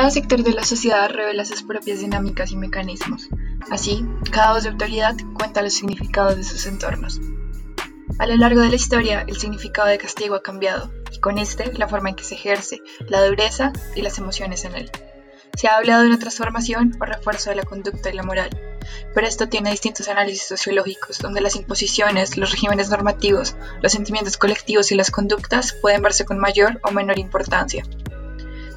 [0.00, 3.28] Cada sector de la sociedad revela sus propias dinámicas y mecanismos.
[3.70, 4.02] Así,
[4.32, 7.20] cada voz de autoridad cuenta los significados de sus entornos.
[8.18, 11.74] A lo largo de la historia, el significado de castigo ha cambiado, y con este,
[11.74, 14.90] la forma en que se ejerce, la dureza y las emociones en él.
[15.54, 18.48] Se ha hablado de una transformación o refuerzo de la conducta y la moral,
[19.14, 24.92] pero esto tiene distintos análisis sociológicos, donde las imposiciones, los regímenes normativos, los sentimientos colectivos
[24.92, 27.84] y las conductas pueden verse con mayor o menor importancia.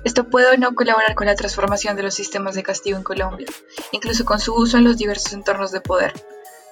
[0.03, 3.47] Esto puede o no colaborar con la transformación de los sistemas de castigo en Colombia,
[3.91, 6.13] incluso con su uso en los diversos entornos de poder,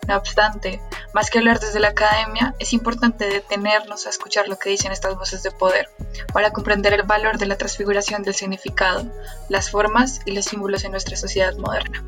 [0.08, 0.82] no obstante,
[1.14, 5.16] más que hablar desde la academia, es importante detenernos a escuchar lo que dicen estas
[5.16, 5.90] voces de poder,
[6.34, 9.06] para comprender el valor de la transfiguración del significado,
[9.48, 12.04] las formas y los símbolos en nuestra sociedad moderna.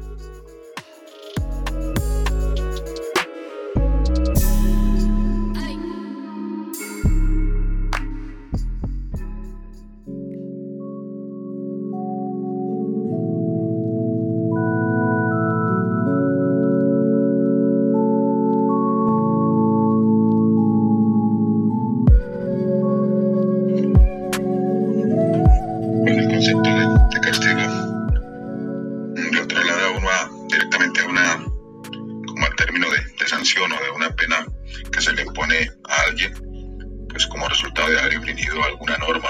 [38.61, 39.29] alguna norma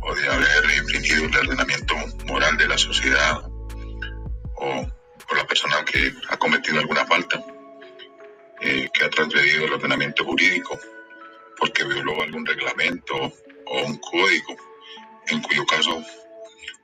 [0.00, 1.94] o, de haber infringido el ordenamiento
[2.26, 3.42] moral de la sociedad
[4.56, 4.86] o,
[5.28, 7.42] o la persona que ha cometido alguna falta,
[8.60, 10.78] eh, que ha transgredido el ordenamiento jurídico
[11.58, 14.56] porque violó algún reglamento o un código,
[15.28, 16.02] en cuyo caso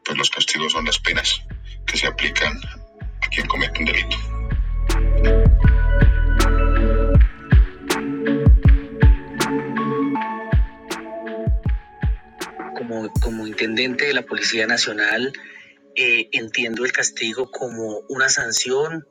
[0.05, 1.42] pues los castigos son las penas
[1.86, 2.53] que se aplican
[3.20, 5.61] a quien comete un delito.
[14.67, 15.33] Nacional,
[15.95, 19.07] eh, entiendo el castigo como una sanción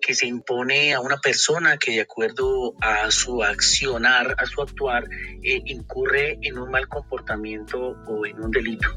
[0.00, 5.04] que se impone a una persona que de acuerdo a su accionar, a su actuar,
[5.42, 8.88] eh, incurre en un mal comportamiento o en un delito.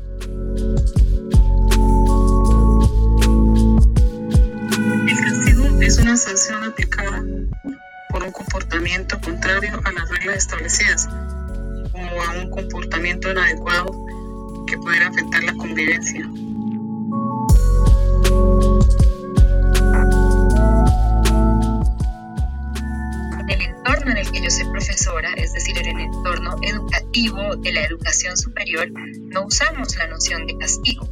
[5.08, 7.24] El castigo es una sanción aplicada
[8.10, 11.08] por un comportamiento contrario a las reglas establecidas,
[11.92, 14.09] como a un comportamiento inadecuado
[14.82, 16.22] pudiera afectar la convivencia.
[23.40, 27.56] En el entorno en el que yo soy profesora, es decir, en el entorno educativo
[27.58, 31.10] de la educación superior, no usamos la noción de castigo.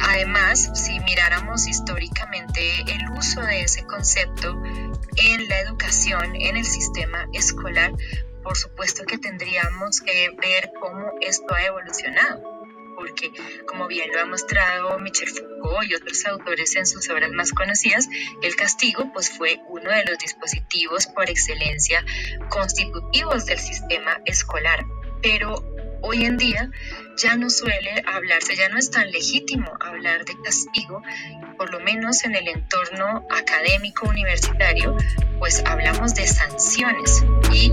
[0.00, 4.60] Además, si miráramos históricamente el uso de ese concepto
[5.16, 7.92] en la educación, en el sistema escolar,
[8.42, 12.57] por supuesto que tendríamos que ver cómo esto ha evolucionado
[13.08, 13.30] porque
[13.66, 18.08] como bien lo ha mostrado Michel Foucault y otros autores en sus obras más conocidas,
[18.42, 22.04] el castigo pues fue uno de los dispositivos por excelencia
[22.48, 24.84] constitutivos del sistema escolar.
[25.22, 25.64] Pero
[26.02, 26.70] hoy en día
[27.16, 31.02] ya no suele hablarse, ya no es tan legítimo hablar de castigo,
[31.56, 34.96] por lo menos en el entorno académico universitario,
[35.38, 37.72] pues hablamos de sanciones y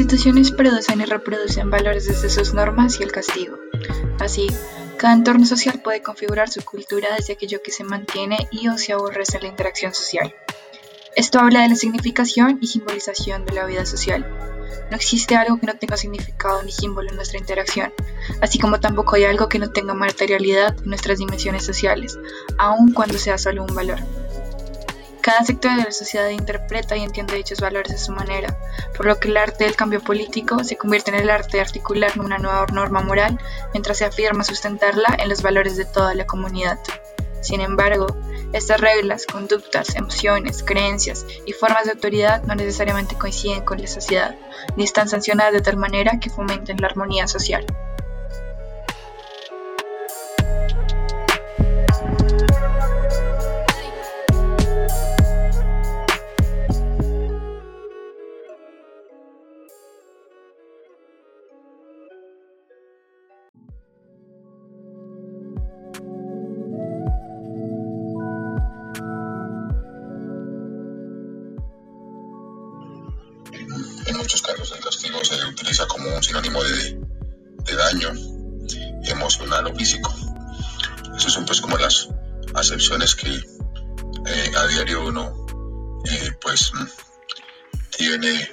[0.00, 3.58] instituciones producen y reproducen valores desde sus normas y el castigo.
[4.18, 4.46] Así,
[4.96, 8.94] cada entorno social puede configurar su cultura desde aquello que se mantiene y o se
[8.94, 10.34] aborrece la interacción social.
[11.16, 14.26] Esto habla de la significación y simbolización de la vida social.
[14.90, 17.92] No existe algo que no tenga significado ni símbolo en nuestra interacción,
[18.40, 22.18] así como tampoco hay algo que no tenga materialidad en nuestras dimensiones sociales,
[22.56, 23.98] aun cuando sea solo un valor.
[25.22, 28.56] Cada sector de la sociedad interpreta y entiende dichos valores a su manera,
[28.96, 32.18] por lo que el arte del cambio político se convierte en el arte de articular
[32.18, 33.38] una nueva norma moral
[33.74, 36.78] mientras se afirma sustentarla en los valores de toda la comunidad.
[37.42, 38.06] Sin embargo,
[38.54, 44.36] estas reglas, conductas, emociones, creencias y formas de autoridad no necesariamente coinciden con la sociedad,
[44.76, 47.66] ni están sancionadas de tal manera que fomenten la armonía social.
[74.62, 77.00] El castigo se utiliza como un sinónimo de,
[77.76, 78.10] daño
[79.04, 80.12] emocional o físico.
[81.16, 82.08] Esas son pues como las
[82.54, 85.46] acepciones que eh, a diario uno
[86.04, 86.72] eh, pues
[87.96, 88.50] tiene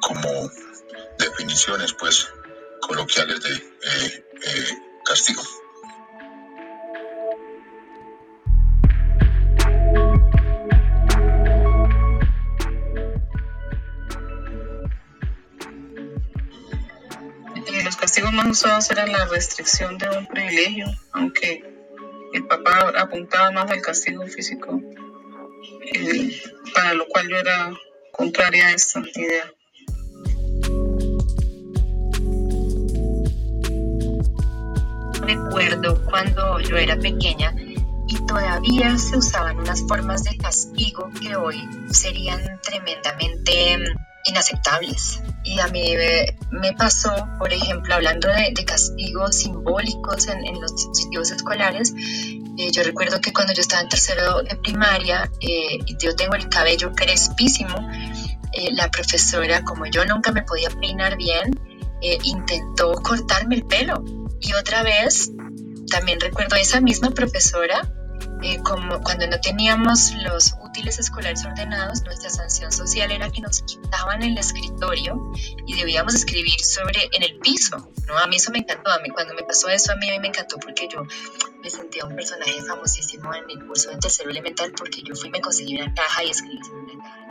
[0.00, 0.50] como
[1.18, 2.28] definiciones pues
[2.80, 5.42] coloquiales de eh, castigo.
[18.58, 21.62] Usados era la restricción de un privilegio, aunque
[22.32, 24.82] el papá apuntaba más al castigo físico,
[26.74, 27.70] para lo cual yo era
[28.10, 29.52] contraria a esta idea.
[35.22, 37.54] Recuerdo cuando yo era pequeña
[38.08, 41.62] y todavía se usaban unas formas de castigo que hoy
[41.92, 43.76] serían tremendamente
[44.24, 45.20] inaceptables.
[45.44, 45.94] Y a mí
[46.50, 51.94] me, pasó, por ejemplo, hablando de, castigos simbólicos en, los dispositivos escolares,
[52.58, 56.34] eh, yo recuerdo que cuando yo estaba en tercero de primaria eh, y yo tengo
[56.34, 57.88] el cabello crespísimo,
[58.52, 61.58] eh, la profesora, como yo nunca me podía peinar bien,
[62.24, 64.04] intentó cortarme el pelo.
[64.40, 65.30] Y otra vez,
[65.90, 67.90] también recuerdo a esa misma profesora
[68.42, 73.62] eh, como cuando no teníamos los útiles escolares ordenados, nuestra sanción social era que nos
[73.62, 75.32] quitaban el escritorio
[75.66, 77.90] y debíamos escribir sobre en el piso.
[78.06, 78.16] ¿no?
[78.16, 80.20] A mí eso me encantó, a mí cuando me pasó eso a mí, a mí
[80.20, 81.02] me encantó porque yo
[81.60, 85.40] me sentía un personaje famosísimo en el curso de tercero elemental porque yo fui, me
[85.40, 87.27] conseguí una caja y escribí sobre una caja.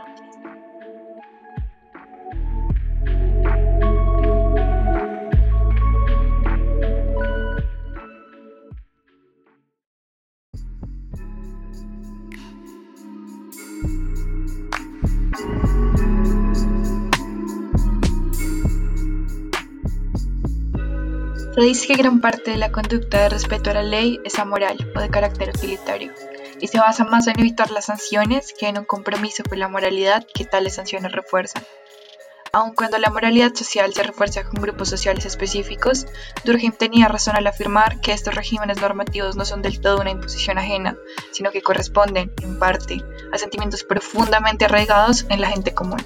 [21.58, 24.92] Se dice que gran parte de la conducta de respeto a la ley es amoral
[24.94, 26.12] o de carácter utilitario,
[26.60, 30.24] y se basa más en evitar las sanciones que en un compromiso con la moralidad
[30.32, 31.64] que tales sanciones refuerzan.
[32.52, 36.06] Aun cuando la moralidad social se refuerza con grupos sociales específicos,
[36.44, 40.58] Durkheim tenía razón al afirmar que estos regímenes normativos no son del todo una imposición
[40.58, 40.96] ajena,
[41.32, 43.02] sino que corresponden, en parte,
[43.32, 45.98] a sentimientos profundamente arraigados en la gente común.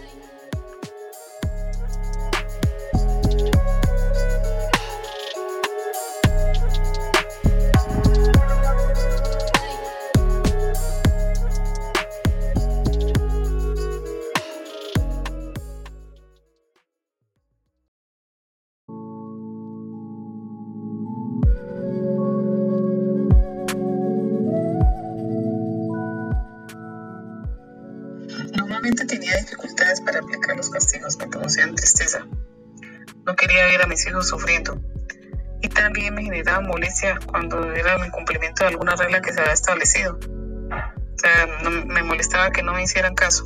[35.63, 39.53] Y también me generaba molestia cuando era el incumplimiento de alguna regla que se había
[39.53, 40.19] establecido.
[40.19, 41.47] O sea,
[41.87, 43.45] me molestaba que no me hicieran caso.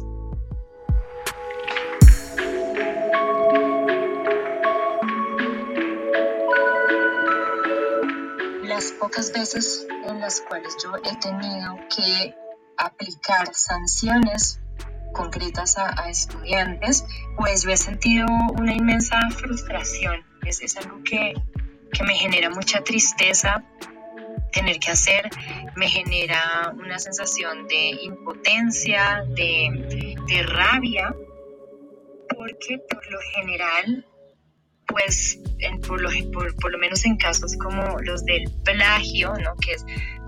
[8.62, 12.34] Las pocas veces en las cuales yo he tenido que
[12.78, 14.60] aplicar sanciones
[15.12, 17.04] concretas a, estudiantes,
[17.36, 20.24] pues yo he sentido una inmensa frustración.
[20.44, 21.34] Es, es algo que,
[21.96, 23.64] que me genera mucha tristeza
[24.52, 25.28] tener que hacer,
[25.76, 31.14] me genera una sensación de impotencia, de, de rabia,
[32.28, 34.06] porque por lo general
[34.88, 35.40] pues
[35.86, 39.56] por, lo, por, por, lo menos en casos como los del plagio, ¿no?
[39.56, 39.84] que es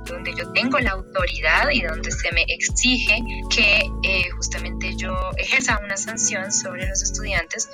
[0.06, 3.18] donde yo tengo la autoridad y donde se me exige
[3.50, 7.70] que eh, justamente yo ejerza una sanción sobre los estudiantes,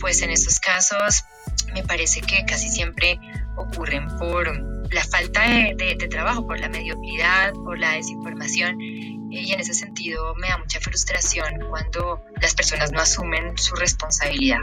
[0.00, 1.24] pues en estos casos
[1.72, 3.18] me parece que casi siempre
[3.56, 4.46] ocurren por
[4.92, 10.48] la falta de, trabajo, por la mediocridad, por la desinformación y en ese sentido me
[10.48, 14.60] da mucha frustración cuando las personas no asumen su responsabilidad.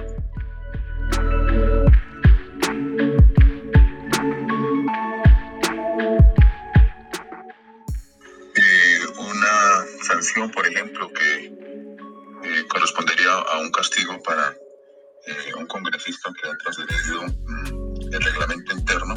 [10.48, 14.56] por ejemplo, que eh, correspondería a un castigo para
[15.29, 19.15] eh, un congresista que ha trasgredido mm, el reglamento interno,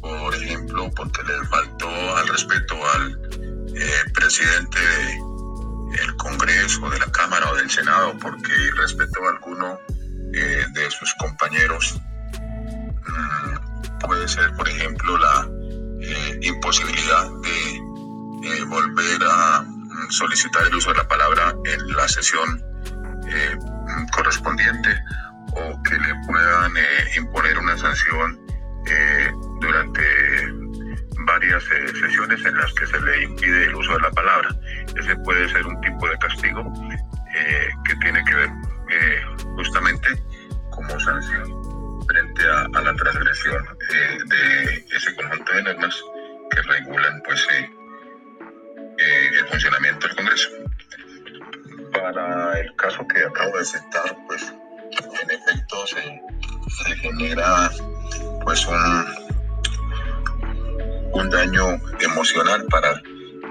[0.00, 3.18] por ejemplo, porque le faltó al respeto al
[3.74, 4.78] eh, presidente
[5.90, 9.78] del Congreso, de la Cámara o del Senado, porque respetó a alguno
[10.30, 12.00] de sus compañeros.
[13.06, 15.48] Mm, puede ser, por ejemplo, la
[16.42, 19.64] imposibilidad de volver a
[20.10, 22.62] solicitar el uso de la palabra en la sesión
[24.12, 24.90] correspondiente
[25.52, 26.72] o que le puedan
[27.16, 28.40] imponer una sanción
[29.60, 30.02] durante
[31.26, 34.54] varias sesiones en las que se le impide el uso de la palabra.
[34.96, 36.72] Ese puede ser un tipo de castigo
[37.86, 38.50] que tiene que ver
[39.56, 40.08] justamente
[40.70, 43.64] como sanción frente a, la transgresión
[44.26, 46.02] de ese conjunto de normas
[46.50, 47.46] que regulan pues
[48.98, 50.50] eh, el funcionamiento del Congreso.
[51.94, 54.52] Para el caso que acabo de citar, pues
[55.22, 57.70] en efecto se, genera
[58.42, 59.06] pues un,
[61.12, 63.00] un daño emocional para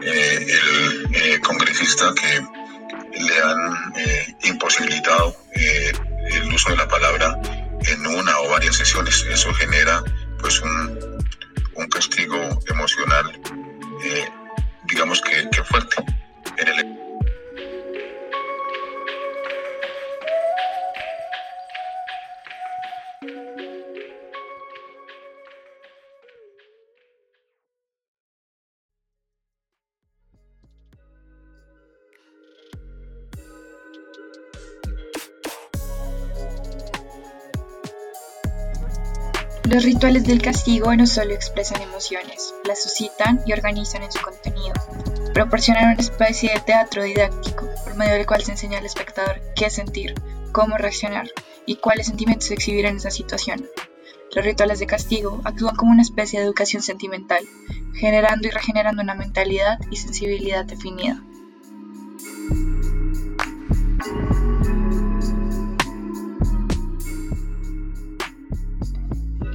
[0.01, 3.93] eh, el eh, congresista que le han
[4.43, 7.39] imposibilitado el uso de la palabra
[7.87, 9.25] en una o varias sesiones.
[9.29, 10.03] Eso genera
[10.39, 11.17] pues un,
[11.75, 13.39] un castigo emocional
[14.85, 15.95] digamos que, que fuerte
[16.57, 16.92] en el
[39.73, 44.75] Los rituales del castigo no solo expresan emociones, las suscitan y organizan en su contenido.
[45.33, 49.71] Proporcionan una especie de teatro didáctico por medio del cual se enseña al espectador qué
[49.71, 50.13] sentir,
[50.51, 51.27] cómo reaccionar
[51.65, 53.67] y cuáles sentimientos exhibir en esa situación.
[54.35, 57.43] Los rituales de castigo actúan como una especie de educación sentimental,
[57.95, 61.23] generando y regenerando una mentalidad y sensibilidad definida.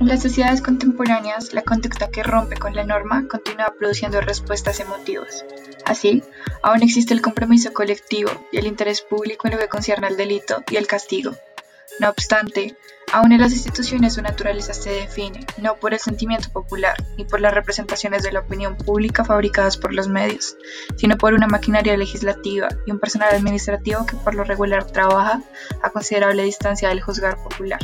[0.09, 5.45] Las sociedades contemporáneas, la conducta que rompe con la norma continúa produciendo respuestas emotivas.
[5.85, 6.23] Así,
[6.63, 10.65] aún existe el compromiso colectivo y el interés público en lo que concierne al delito
[10.71, 11.33] y el castigo.
[12.01, 12.75] No obstante,
[13.13, 17.43] aún en las instituciones su naturaleza se define no por el sentimiento popular ni por
[17.43, 20.57] las representaciones de la opinión pública fabricadas por los medios,
[20.97, 25.43] sino por una maquinaria legislativa y un personal administrativo que por lo regular trabaja
[25.83, 27.81] a considerable distancia del juzgar popular.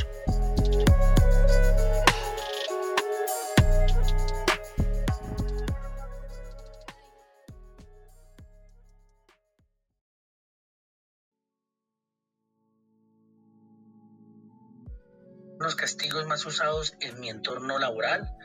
[15.64, 18.36] Los castigos más usados en mi entorno laboral.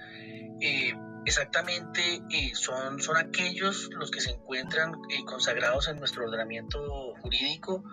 [0.61, 0.93] Eh,
[1.25, 7.83] exactamente eh, son, son aquellos los que se encuentran eh, consagrados en nuestro ordenamiento jurídico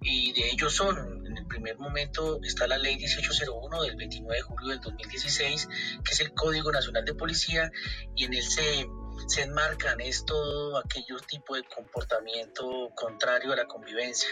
[0.00, 4.42] y de ellos son, en el primer momento está la ley 1801 del 29 de
[4.42, 5.68] julio del 2016,
[6.04, 7.72] que es el Código Nacional de Policía
[8.14, 8.86] y en él se,
[9.28, 14.28] se enmarcan estos aquellos tipos de comportamiento contrario a la convivencia.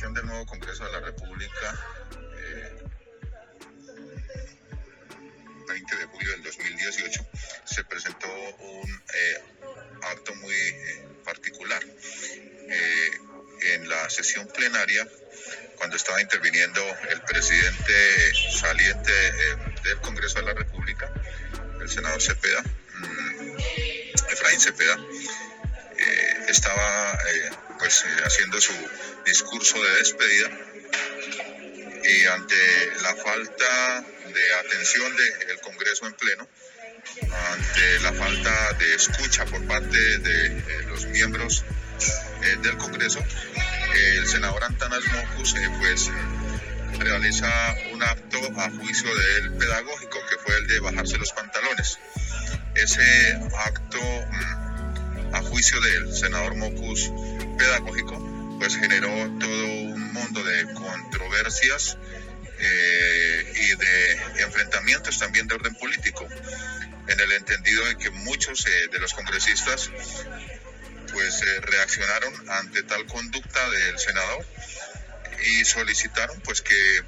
[0.00, 1.78] Del nuevo Congreso de la República,
[5.68, 7.26] 20 eh, de julio del 2018,
[7.64, 8.26] se presentó
[8.60, 9.42] un eh,
[10.10, 11.82] acto muy eh, particular.
[13.74, 15.06] en la sesión plenaria,
[15.76, 16.80] cuando estaba interviniendo
[17.10, 19.12] el presidente saliente
[19.84, 21.12] del Congreso de la República,
[21.78, 23.56] el senador Cepeda, mm,
[24.32, 24.98] Efraín Cepeda,
[26.48, 27.18] estaba
[27.78, 28.72] pues haciendo su
[29.30, 30.50] discurso de despedida
[32.02, 32.56] y ante
[33.00, 36.48] la falta de atención del Congreso en pleno,
[37.52, 41.64] ante la falta de escucha por parte de, los miembros
[42.42, 43.20] eh, del Congreso,
[43.94, 46.10] el senador Antanas Mocus eh, pues
[46.98, 47.48] realiza
[47.92, 51.98] un acto a juicio de él pedagógico que fue el de bajarse los pantalones.
[52.74, 57.12] Ese acto mm, a juicio del senador Mocus
[57.56, 58.29] pedagógico
[58.60, 61.96] pues generó todo un mundo de controversias
[62.58, 66.28] eh, y de enfrentamientos también de orden político,
[67.08, 69.90] en el entendido de que muchos eh, de los congresistas
[71.10, 74.44] pues eh, reaccionaron ante tal conducta del senador
[75.42, 77.02] y solicitaron pues que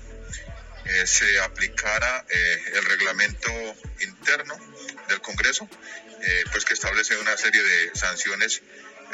[1.04, 2.24] se aplicara
[2.74, 3.50] el reglamento
[4.00, 4.56] interno
[5.08, 5.68] del Congreso,
[6.50, 8.62] pues que establece una serie de sanciones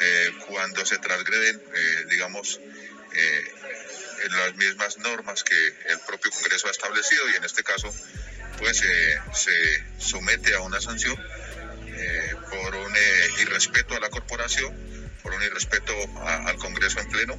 [0.01, 2.61] eh, cuando se transgreden, eh, digamos,
[3.13, 3.45] eh,
[4.31, 7.93] las mismas normas que el propio Congreso ha establecido y en este caso,
[8.59, 8.83] pues
[9.33, 11.17] se somete a una sanción
[12.51, 12.95] por un
[13.41, 14.75] irrespeto a la corporación,
[15.23, 15.93] por un irrespeto
[16.25, 17.37] al Congreso en pleno.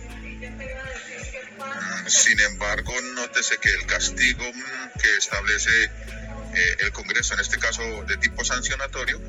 [1.58, 5.92] Mm, Sin embargo, nótese que el castigo mm, que establece
[6.80, 9.22] el Congreso, en este caso de tipo sancionatorio,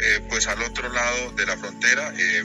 [0.00, 2.44] eh, pues al otro lado de la frontera eh,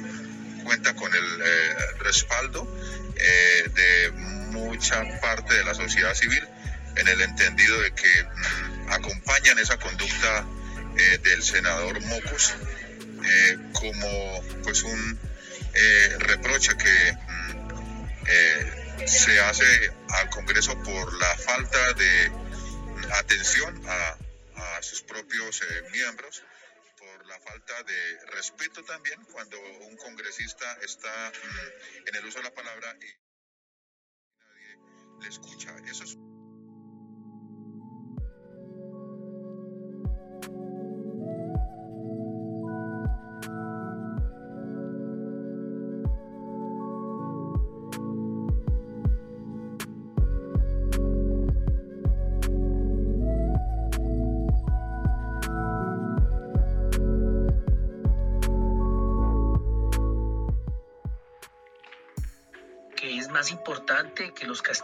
[0.64, 2.68] cuenta con el respaldo
[3.16, 4.12] de
[4.52, 6.48] mucha parte de la sociedad civil
[6.96, 10.46] en el entendido de que mm, acompañan esa conducta
[11.24, 12.54] del senador Mocos
[13.74, 15.20] como pues un
[16.20, 22.32] reproche que mm, se hace al Congreso por la falta de
[23.14, 24.18] atención a,
[24.82, 26.42] sus propios eh, miembros
[27.00, 32.44] por la falta de respeto también cuando un congresista está mm, en el uso de
[32.44, 33.08] la palabra y
[34.40, 34.78] nadie
[35.22, 35.76] le escucha.
[35.86, 36.18] Eso es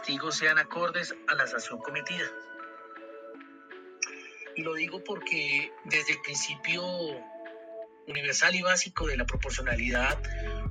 [0.06, 2.30] castigos sean acordes a la sanción cometida.
[4.54, 6.80] Y lo digo porque desde el principio
[8.06, 10.16] universal y básico de la proporcionalidad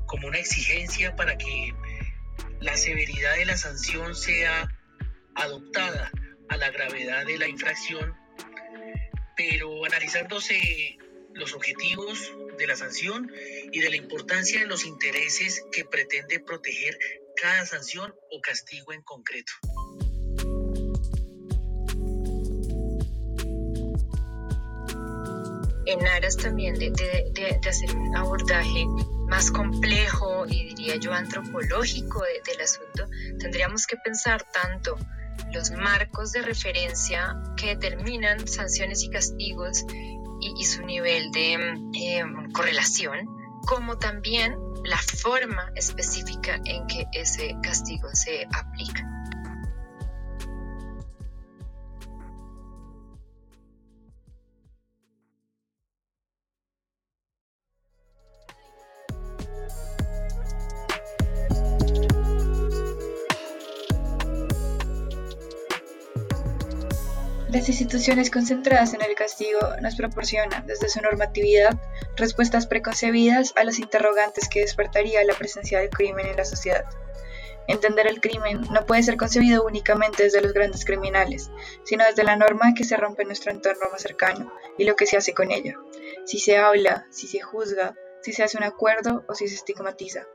[0.06, 1.76] como una exigencia para que
[2.62, 4.70] la severidad de la sanción sea
[5.36, 6.12] adoptada
[6.48, 8.16] a la gravedad de la infracción,
[9.36, 10.98] pero analizándose
[11.34, 13.30] los objetivos de la sanción
[13.74, 16.98] y de la importancia de los intereses que pretende proteger
[17.42, 19.52] cada sanción o castigo en concreto.
[25.88, 28.86] En aras también de, hacer un abordaje
[29.28, 33.08] más complejo y diría yo antropológico del asunto,
[33.40, 34.98] tendríamos que pensar tanto
[35.54, 39.86] los marcos de referencia que determinan sanciones y castigos
[40.42, 41.54] y, su nivel de
[41.94, 43.28] eh, correlación,
[43.66, 49.04] como también la forma específica en que ese castigo se aplica.
[67.50, 71.80] Las instituciones concentradas en el castigo nos proporcionan, desde su normatividad,
[72.16, 76.86] respuestas preconcebidas a los interrogantes que despertaría la presencia del crimen en la sociedad.
[77.68, 81.50] Entender el crimen no puede ser concebido únicamente desde los grandes criminales,
[81.84, 85.08] sino desde la norma que se rompe en nuestro entorno más cercano y lo que
[85.08, 85.76] se hace con ella,
[86.26, 90.28] si se habla, si se juzga, si se hace un acuerdo o si se estigmatiza.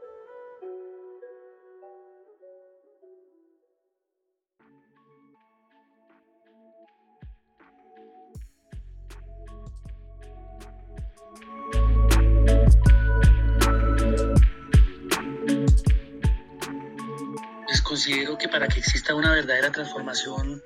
[18.01, 20.63] Considero que para que exista una verdadera transformación,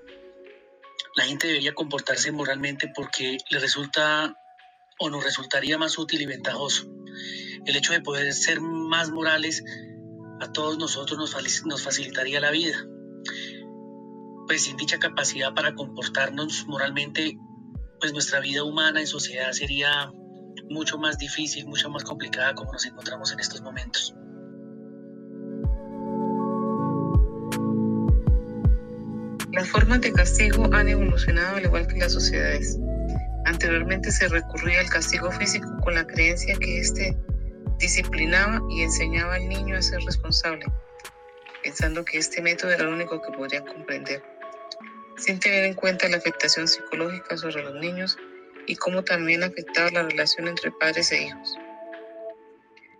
[1.16, 4.36] la gente debería comportarse moralmente porque le resulta
[5.00, 6.86] o nos resultaría más útil y ventajoso.
[7.66, 9.64] El hecho de poder ser más morales
[10.40, 12.86] a todos nosotros nos, facilitaría la vida.
[14.46, 17.36] Pues sin dicha capacidad para comportarnos moralmente,
[17.98, 20.12] pues nuestra vida humana en sociedad sería
[20.70, 24.14] mucho más difícil, mucho más complicada como nos encontramos en estos momentos.
[29.54, 32.76] Las formas de castigo han evolucionado al igual que las sociedades.
[33.44, 37.16] Anteriormente se recurría al castigo físico con la creencia que éste
[37.78, 40.66] disciplinaba y enseñaba al niño a ser responsable,
[41.62, 44.24] pensando que este método era el único que podría comprender,
[45.18, 48.18] sin tener en cuenta la afectación psicológica sobre los niños
[48.66, 51.56] y cómo también afectaba la relación entre padres e hijos.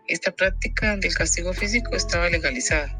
[0.06, 2.96] Esta práctica del castigo físico estaba legalizada,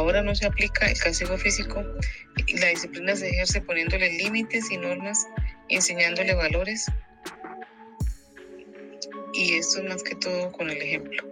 [0.00, 1.84] Ahora no se aplica el castigo físico
[2.58, 5.26] la disciplina se ejerce poniéndole límites y normas,
[5.68, 6.86] enseñándole valores.
[9.34, 11.22] Y esto es más que todo con el ejemplo.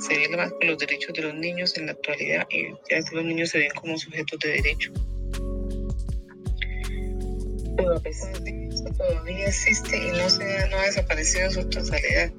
[0.00, 0.28] Se ve
[0.66, 3.96] los derechos de los niños en la actualidad y ya los niños se ven como
[3.96, 4.92] sujetos de derecho.
[7.96, 12.30] A pesar de esto todavía existe y no, se, no ha desaparecido en su totalidad.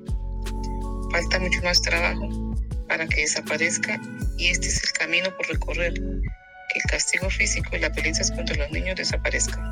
[1.11, 2.53] Falta mucho más trabajo
[2.87, 3.99] para que desaparezca
[4.37, 8.55] y este es el camino por recorrer, que el castigo físico y la violencia contra
[8.55, 9.63] los niños desaparezcan.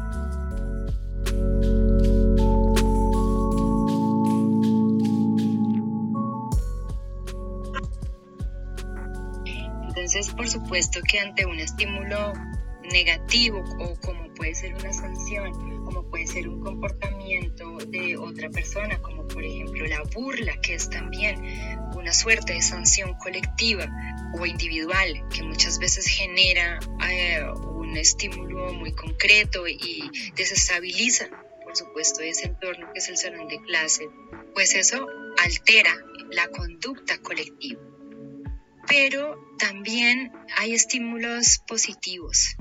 [9.87, 12.33] Entonces, por supuesto que ante un estímulo
[12.91, 15.51] negativo o como puede ser una sanción,
[15.85, 20.89] como puede ser un comportamiento de otra persona, como por ejemplo la burla, que es
[20.89, 21.41] también
[21.95, 23.87] una suerte de sanción colectiva
[24.37, 31.29] o individual, que muchas veces genera eh, un estímulo muy concreto y desestabiliza,
[31.63, 34.07] por supuesto, ese entorno que es el salón de clase,
[34.53, 35.07] pues eso
[35.43, 35.95] altera
[36.31, 37.81] la conducta colectiva.
[38.87, 42.55] Pero también hay estímulos positivos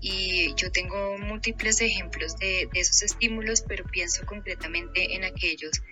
[0.00, 5.82] y yo tengo múltiples ejemplos de, esos estímulos, pero pienso concretamente en aquellos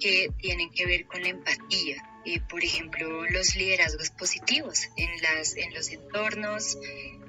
[0.00, 2.02] que tienen que ver con la empatía.
[2.24, 6.78] Eh, por ejemplo, los liderazgos positivos en, las, en los entornos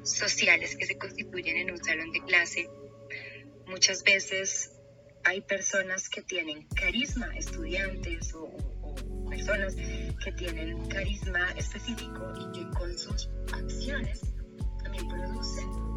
[0.04, 2.70] sociales que se constituyen en un salón de clase.
[3.68, 4.72] Muchas veces
[5.24, 8.46] hay personas que tienen carisma, estudiantes o,
[8.82, 14.22] o personas que tienen carisma específico y que con sus acciones
[14.84, 15.93] también producen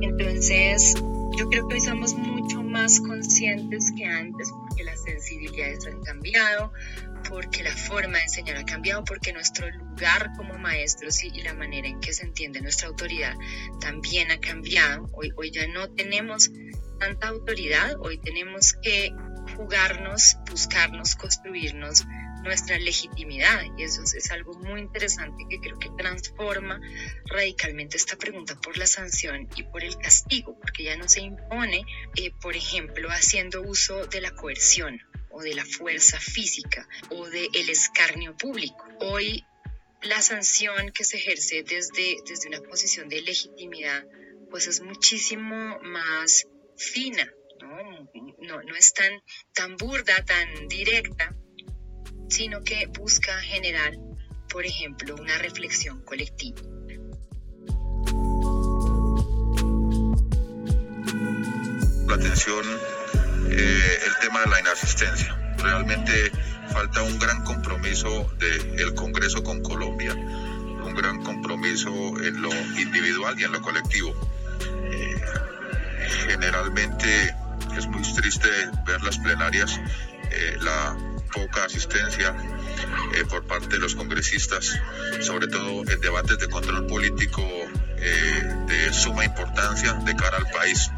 [0.00, 0.94] entonces,
[1.36, 6.72] yo creo que hoy somos mucho más conscientes que antes porque las sensibilidades han cambiado,
[7.28, 11.88] porque la forma de enseñar ha cambiado, porque nuestro lugar como maestros y, la manera
[11.88, 13.34] en que se entiende nuestra autoridad
[13.80, 15.08] también ha cambiado.
[15.12, 16.50] Hoy, hoy ya no tenemos
[16.98, 19.12] tanta autoridad, hoy tenemos que
[19.58, 22.06] jugarnos, buscarnos, construirnos
[22.44, 23.64] nuestra legitimidad.
[23.76, 26.80] Y eso es, algo muy interesante que creo que transforma
[27.26, 31.82] radicalmente esta pregunta por la sanción y por el castigo, porque ya no se impone,
[32.14, 37.48] eh, por ejemplo, haciendo uso de la coerción o de la fuerza física o del
[37.52, 38.86] el escarnio público.
[39.00, 39.44] Hoy
[40.02, 44.04] la sanción que se ejerce desde, desde una posición de legitimidad
[44.50, 47.28] pues es muchísimo más fina,
[47.60, 49.12] no, no, es tan,
[49.54, 51.34] tan burda, tan directa,
[52.28, 53.94] sino que busca generar,
[54.48, 56.60] por ejemplo, una reflexión colectiva.
[62.06, 62.64] La atención
[63.50, 65.36] eh, el tema de la inasistencia.
[65.58, 66.30] Realmente
[66.72, 71.90] falta un gran compromiso del Congreso con Colombia, un gran compromiso
[72.22, 74.14] en lo individual y en lo colectivo.
[74.92, 75.20] Eh,
[76.28, 77.34] generalmente
[77.78, 78.48] es muy triste
[78.84, 79.80] ver las plenarias,
[80.30, 80.96] eh, la
[81.32, 82.34] poca asistencia
[83.14, 84.78] eh, por parte de los congresistas,
[85.20, 87.42] sobre todo en debates de control político
[87.98, 90.90] eh, de suma importancia de cara al país.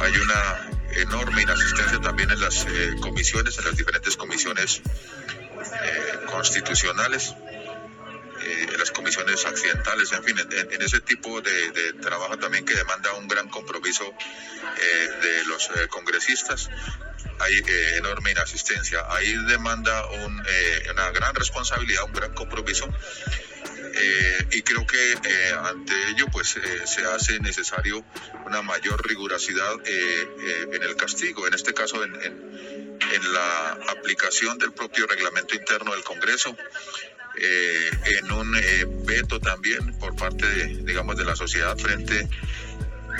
[0.00, 2.66] Hay una enorme inasistencia también en las
[3.00, 4.82] comisiones, en las diferentes comisiones
[6.26, 7.34] constitucionales
[8.44, 13.28] en las comisiones accidentales, en fin, en, ese tipo de, trabajo también que demanda un
[13.28, 16.70] gran compromiso eh, de los eh, congresistas.
[17.40, 19.04] Hay eh, enorme inasistencia.
[19.10, 20.06] Ahí demanda
[20.90, 22.88] una gran responsabilidad, un gran compromiso.
[24.50, 25.18] y creo que
[25.70, 28.04] ante ello pues se hace necesario
[28.44, 35.06] una mayor rigurosidad en el castigo, en este caso en, en la aplicación del propio
[35.06, 36.56] reglamento interno del Congreso,
[37.36, 42.28] eh, en un eh, veto también por parte de, digamos, de la sociedad frente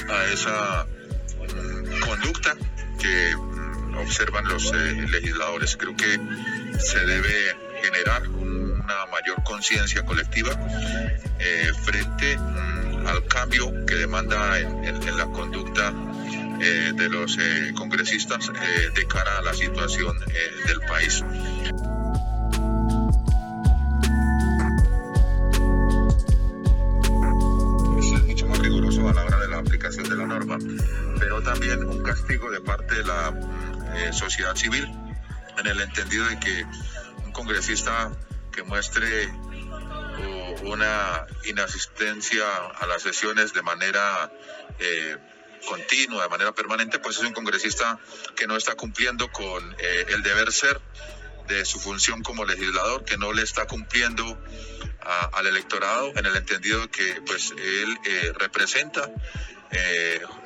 [0.09, 2.55] a esa mm, conducta
[3.01, 5.77] que mm, observan los eh, legisladores.
[5.77, 6.21] Creo que
[6.79, 10.53] se debe generar una mayor conciencia colectiva
[11.83, 15.93] frente mm, al cambio que demanda en, la conducta
[16.59, 17.37] de los
[17.75, 18.51] congresistas
[18.95, 20.19] de cara a la situación
[20.67, 21.23] del país.
[32.35, 33.33] De parte de la
[33.95, 34.85] eh, sociedad civil,
[35.57, 36.65] en el entendido de que
[37.25, 38.11] un congresista
[38.53, 39.33] que muestre
[40.65, 42.45] una inasistencia
[42.81, 44.33] a las sesiones de manera
[44.79, 45.17] eh,
[45.69, 47.99] continua, de manera permanente, pues es un congresista
[48.35, 50.81] que no está cumpliendo con eh, el deber ser
[51.47, 54.39] de su función como legislador, que no le está cumpliendo
[55.33, 57.99] al electorado en el entendido de que pues él
[58.39, 59.11] representa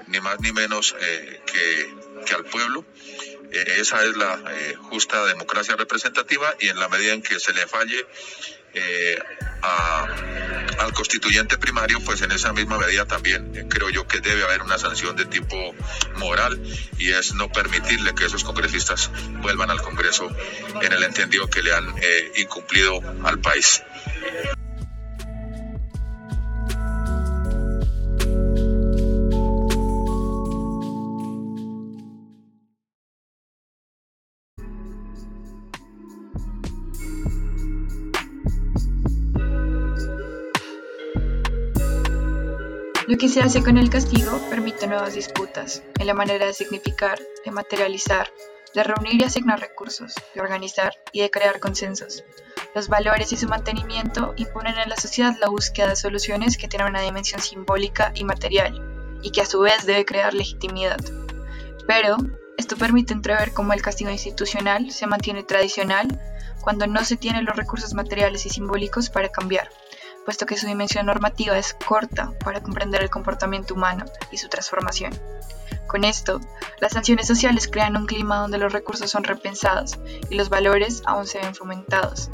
[0.09, 2.85] ni más ni menos eh, que, al pueblo.
[3.51, 4.39] Eh, esa es la
[4.91, 8.07] justa democracia representativa y en la medida en que se le falle
[10.79, 14.79] al constituyente primario, pues en esa misma medida también creo yo que debe haber una
[14.79, 15.75] sanción de tipo
[16.17, 16.63] moral
[16.99, 20.29] y es no permitirle que esos congresistas vuelvan al Congreso
[20.81, 21.95] en el entendido que le han
[22.37, 23.83] incumplido al país.
[43.19, 47.19] Lo que se hace con el castigo permite nuevas disputas en la manera de significar,
[47.45, 48.31] de materializar,
[48.77, 52.23] de reunir y asignar recursos, de organizar y de crear consensos.
[52.77, 56.91] Los valores y su mantenimiento imponen en la sociedad la búsqueda de soluciones que tienen
[56.91, 58.81] una dimensión simbólica y material,
[59.21, 61.01] y que a su vez debe crear legitimidad.
[61.89, 62.19] Pero
[62.57, 66.07] esto permite entrever cómo el castigo institucional se mantiene tradicional
[66.61, 69.73] cuando no se tienen los recursos materiales y simbólicos para cambiar
[70.29, 75.11] puesto que su dimensión normativa es corta para comprender el comportamiento humano y su transformación.
[75.87, 76.39] Con esto,
[76.81, 81.27] las sanciones sociales crean un clima donde los recursos son repensados y los valores aún
[81.27, 82.29] se ven fomentados.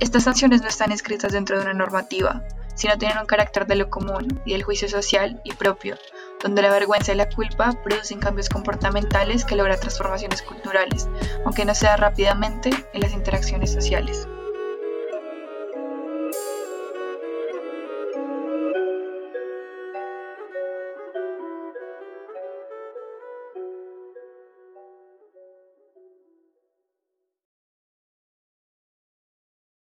[0.00, 2.42] Estas sanciones no están escritas dentro de una normativa,
[2.74, 5.96] sino tienen un carácter de lo común y del juicio social y propio,
[6.42, 11.08] donde la vergüenza y la culpa producen cambios comportamentales que logran transformaciones culturales,
[11.44, 14.26] aunque no sea rápidamente en las interacciones sociales.